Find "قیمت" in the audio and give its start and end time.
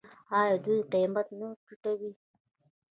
0.93-1.27